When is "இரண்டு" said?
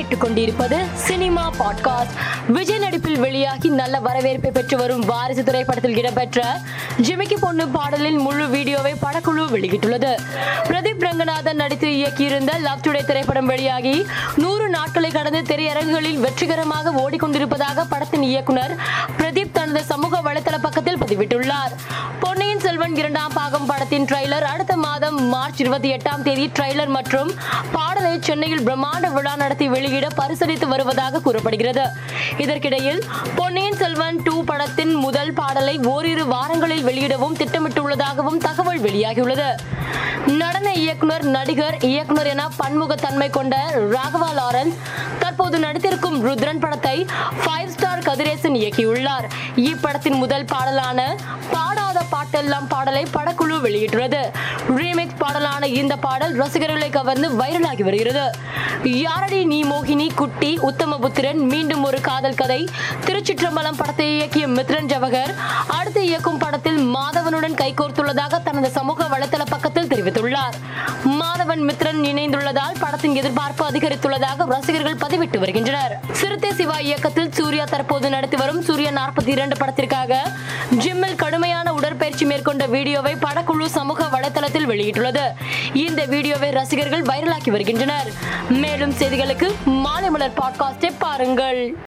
79.28-79.56